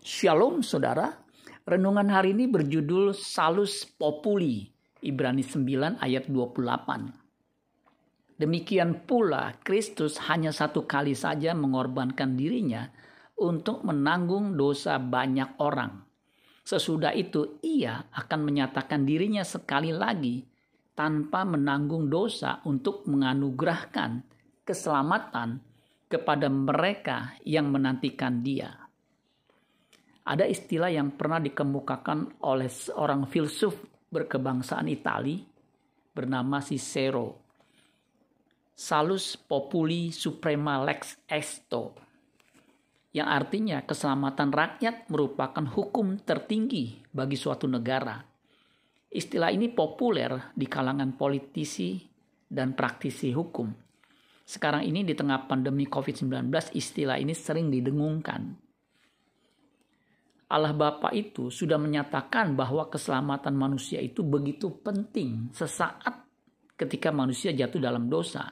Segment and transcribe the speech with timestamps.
[0.00, 1.12] Shalom saudara,
[1.68, 4.64] renungan hari ini berjudul Salus Populi,
[5.04, 8.40] Ibrani 9 ayat 28.
[8.40, 12.88] Demikian pula Kristus hanya satu kali saja mengorbankan dirinya
[13.44, 16.00] untuk menanggung dosa banyak orang.
[16.64, 20.40] Sesudah itu ia akan menyatakan dirinya sekali lagi
[20.96, 24.24] tanpa menanggung dosa untuk menganugerahkan
[24.64, 25.60] keselamatan
[26.08, 28.79] kepada mereka yang menantikan dia.
[30.30, 33.74] Ada istilah yang pernah dikemukakan oleh seorang filsuf
[34.14, 35.42] berkebangsaan Itali
[36.14, 37.34] bernama Cicero.
[38.70, 41.98] Salus populi suprema lex esto.
[43.10, 48.22] Yang artinya keselamatan rakyat merupakan hukum tertinggi bagi suatu negara.
[49.10, 51.98] Istilah ini populer di kalangan politisi
[52.46, 53.66] dan praktisi hukum.
[54.46, 58.69] Sekarang ini di tengah pandemi COVID-19 istilah ini sering didengungkan
[60.50, 66.26] Allah Bapa itu sudah menyatakan bahwa keselamatan manusia itu begitu penting sesaat
[66.74, 68.50] ketika manusia jatuh dalam dosa.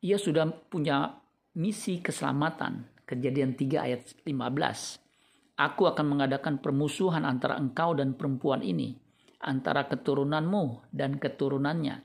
[0.00, 1.12] Ia sudah punya
[1.60, 2.88] misi keselamatan.
[3.04, 5.58] Kejadian 3 ayat 15.
[5.58, 8.94] Aku akan mengadakan permusuhan antara engkau dan perempuan ini,
[9.42, 12.04] antara keturunanmu dan keturunannya.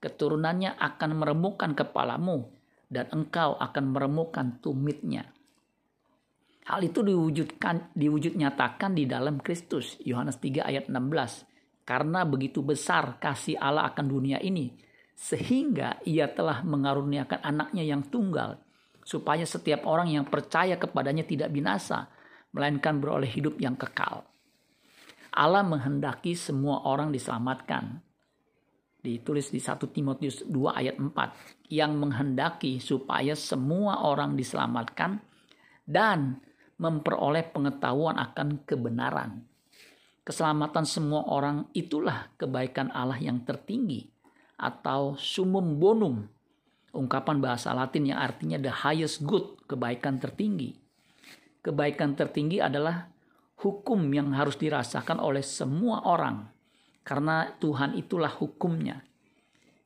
[0.00, 2.48] Keturunannya akan meremukkan kepalamu,
[2.88, 5.28] dan engkau akan meremukkan tumitnya.
[6.70, 9.98] Hal itu diwujudkan diwujud nyatakan di dalam Kristus.
[10.06, 11.82] Yohanes 3 ayat 16.
[11.82, 14.70] Karena begitu besar kasih Allah akan dunia ini
[15.18, 18.62] sehingga ia telah mengaruniakan anaknya yang tunggal
[19.02, 22.06] supaya setiap orang yang percaya kepadanya tidak binasa
[22.54, 24.22] melainkan beroleh hidup yang kekal.
[25.34, 27.98] Allah menghendaki semua orang diselamatkan.
[29.02, 35.18] Ditulis di 1 Timotius 2 ayat 4 yang menghendaki supaya semua orang diselamatkan
[35.88, 36.38] dan
[36.80, 39.44] memperoleh pengetahuan akan kebenaran.
[40.24, 44.08] Keselamatan semua orang itulah kebaikan Allah yang tertinggi
[44.56, 46.24] atau sumum bonum,
[46.96, 50.76] ungkapan bahasa Latin yang artinya the highest good, kebaikan tertinggi.
[51.60, 53.12] Kebaikan tertinggi adalah
[53.60, 56.48] hukum yang harus dirasakan oleh semua orang
[57.04, 59.04] karena Tuhan itulah hukumnya.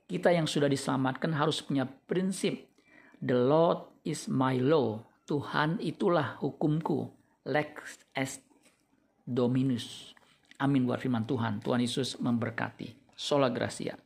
[0.07, 2.71] Kita yang sudah diselamatkan harus punya prinsip
[3.19, 7.09] the Lord is my law Tuhan itulah hukumku.
[7.45, 8.45] Lex est
[9.25, 10.13] Dominus.
[10.61, 11.61] Amin buat firman Tuhan.
[11.65, 12.93] Tuhan Yesus memberkati.
[13.17, 13.97] Sola Gracia.